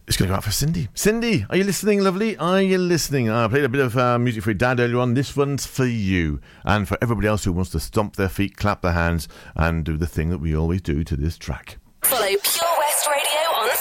It's 0.07 0.17
going 0.17 0.29
to 0.29 0.33
go 0.33 0.37
out 0.37 0.45
for 0.45 0.51
Cindy. 0.51 0.89
Cindy, 0.95 1.45
are 1.51 1.57
you 1.59 1.65
listening, 1.65 2.01
lovely? 2.03 2.35
Are 2.39 2.63
you 2.63 2.79
listening? 2.79 3.29
I 3.29 3.47
played 3.49 3.65
a 3.65 3.69
bit 3.69 3.83
of 3.83 3.99
uh, 3.99 4.19
music 4.19 4.43
for 4.43 4.49
your 4.53 4.55
dad 4.59 4.81
earlier 4.81 5.01
on. 5.01 5.13
This 5.13 5.37
one's 5.37 5.67
for 5.67 5.85
you. 5.85 6.41
And 6.65 6.89
for 6.89 6.97
everybody 7.03 7.29
else 7.29 7.45
who 7.45 7.53
wants 7.53 7.73
to 7.73 7.81
stomp 7.81 8.17
their 8.17 8.31
feet, 8.31 8.57
clap 8.57 8.81
their 8.81 8.93
hands, 8.93 9.29
and 9.55 9.85
do 9.85 9.99
the 9.99 10.07
thing 10.07 10.31
that 10.31 10.39
we 10.39 10.57
always 10.57 10.81
do 10.81 11.05
to 11.05 11.15
this 11.15 11.37
track. 11.37 11.77
Follow 12.05 12.23
Pure 12.23 12.35
West 12.39 12.57
Radio 12.63 12.65
on 12.65 12.78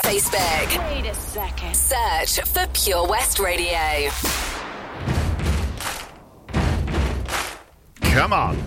Facebook. 0.08 0.90
Wait 0.90 1.06
a 1.06 1.14
second. 1.14 1.76
Search 1.76 2.40
for 2.48 2.66
Pure 2.74 3.08
West 3.10 3.40
Radio. 3.40 4.10
Come 8.14 8.32
on. 8.32 8.58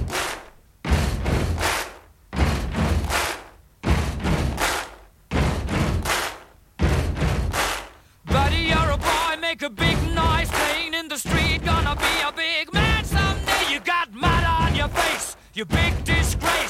Buddy, 8.27 8.57
you're 8.57 8.91
a 8.91 8.99
boy, 8.99 9.41
make 9.41 9.63
a 9.63 9.71
big 9.71 9.97
noise 10.15 10.51
playing 10.51 10.93
in 10.93 11.09
the 11.09 11.17
street. 11.17 11.65
Gonna 11.65 11.97
be 11.97 12.21
a 12.29 12.33
big 12.33 12.71
man 12.75 13.03
someday. 13.05 13.73
You 13.73 13.81
got 13.81 14.13
mud 14.13 14.45
on 14.45 14.75
your 14.75 14.89
face, 14.89 15.37
you 15.55 15.65
big 15.65 16.05
disgrace. 16.05 16.70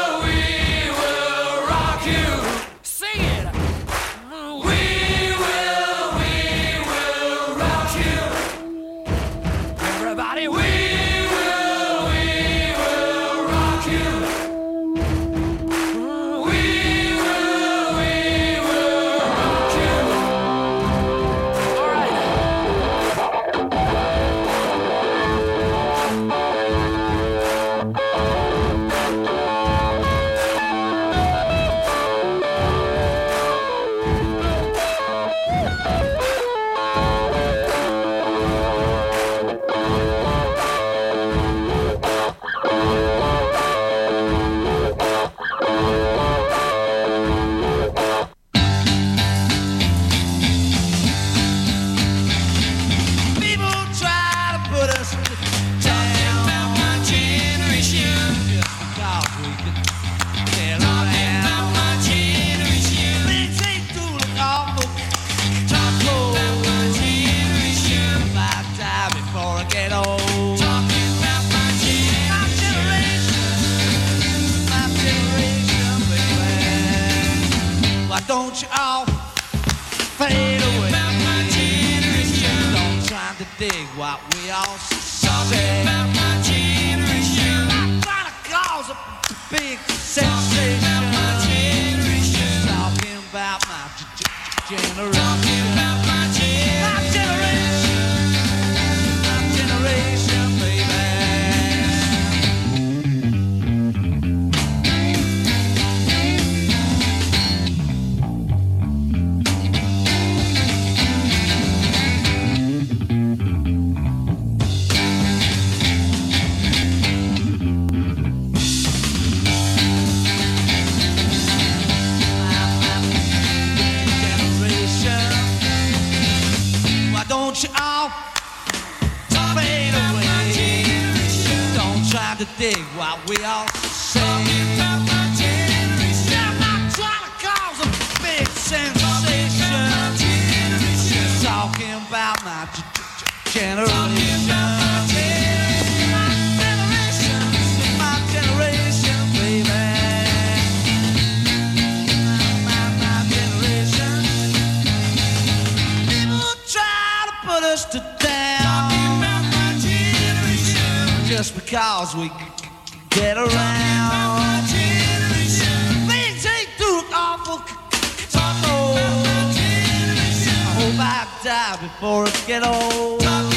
Hope 171.11 171.43
die 171.43 171.77
before 171.81 172.27
I 172.27 172.31
get 172.47 172.63
old. 172.63 173.50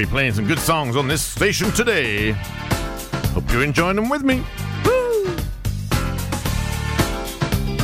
be 0.00 0.06
playing 0.06 0.32
some 0.32 0.46
good 0.46 0.58
songs 0.58 0.96
on 0.96 1.06
this 1.06 1.20
station 1.20 1.70
today. 1.72 2.32
Hope 3.34 3.44
you're 3.52 3.62
enjoying 3.62 3.96
them 3.96 4.08
with 4.08 4.22
me. 4.22 4.42
Woo! 4.86 5.36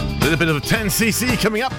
A 0.09 0.19
little 0.23 0.39
bit 0.39 0.49
of 0.49 0.62
10cc 0.62 1.39
coming 1.43 1.61
up. 1.61 1.75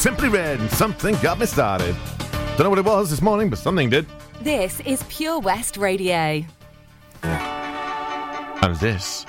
Simply 0.00 0.30
Red, 0.30 0.60
and 0.60 0.70
something 0.70 1.14
got 1.16 1.38
me 1.38 1.44
started. 1.44 1.94
Don't 2.56 2.60
know 2.60 2.70
what 2.70 2.78
it 2.78 2.86
was 2.86 3.10
this 3.10 3.20
morning, 3.20 3.50
but 3.50 3.58
something 3.58 3.90
did. 3.90 4.06
This 4.40 4.80
is 4.86 5.02
Pure 5.10 5.40
West 5.40 5.76
Radio. 5.76 6.42
And 7.22 8.76
this 8.76 9.26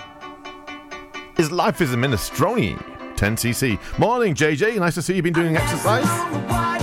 is 1.38 1.52
Life 1.52 1.82
is 1.82 1.94
a 1.94 1.98
Minestrone, 1.98 2.82
10cc. 3.18 4.00
Morning, 4.00 4.34
JJ. 4.34 4.80
Nice 4.80 4.94
to 4.96 5.02
see 5.02 5.16
you've 5.16 5.26
been 5.26 5.34
doing 5.34 5.58
exercise. 5.58 6.08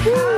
Woo. 0.05 0.38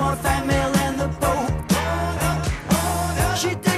more 0.00 0.16
fan 0.16 0.46
mail 0.46 0.72
than 0.72 0.96
the 0.96 1.08
Pope. 1.20 1.52
She 3.36 3.69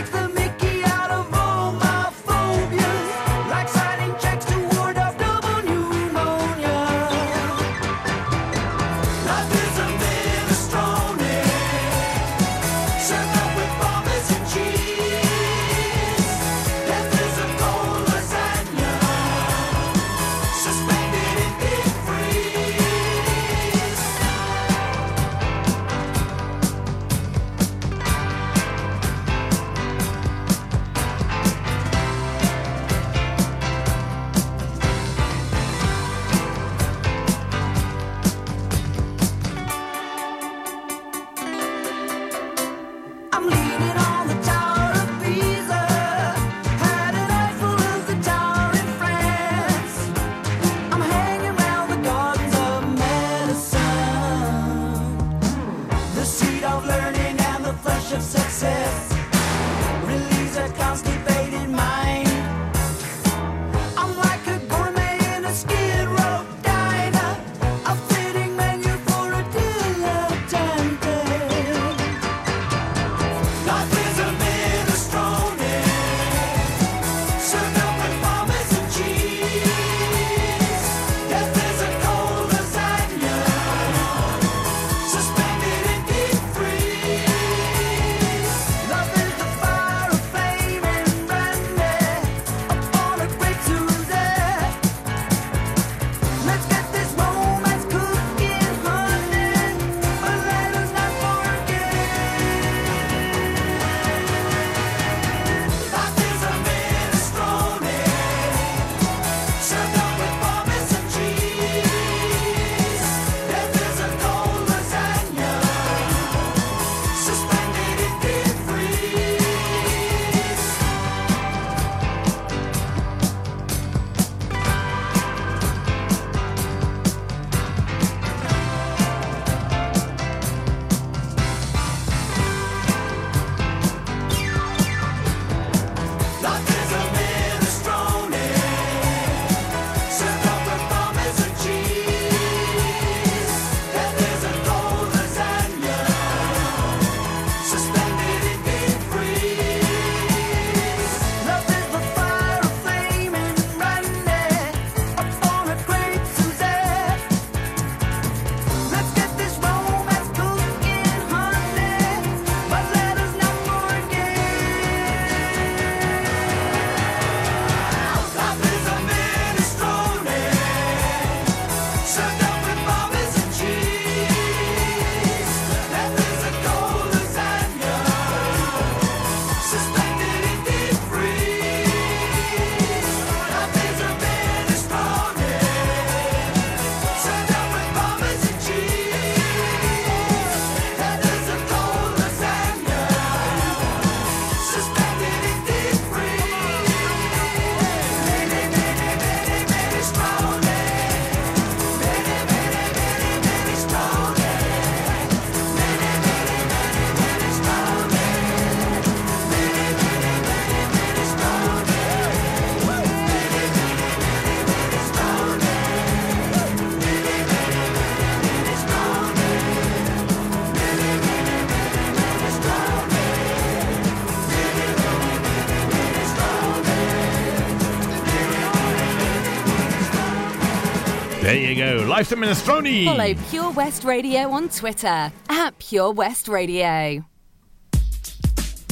There 231.53 231.61
you 231.61 231.75
go. 231.75 232.07
Life's 232.09 232.33
a 232.33 232.37
minestrone. 232.37 233.05
Follow 233.05 233.35
Pure 233.51 233.73
West 233.73 234.05
Radio 234.05 234.49
on 234.53 234.71
Twitter 234.71 235.31
at 235.51 235.79
Pure 235.79 236.13
West 236.13 236.49
Radio. 236.49 237.27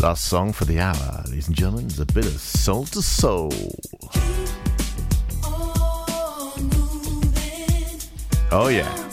Last 0.02 0.26
song 0.26 0.52
for 0.52 0.66
the 0.66 0.78
hour, 0.78 1.24
ladies 1.28 1.48
and 1.48 1.56
gentlemen, 1.56 1.86
is 1.86 1.98
a 1.98 2.04
bit 2.04 2.26
of 2.26 2.38
Soul 2.38 2.82
II 2.82 3.00
Soul. 3.00 3.50
Oh, 8.52 8.68
yeah. 8.68 9.09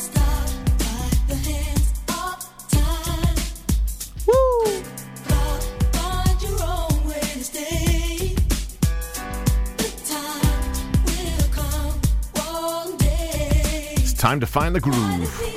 Time 14.27 14.41
to 14.41 14.45
find 14.45 14.75
the 14.75 14.81
groove. 14.81 15.56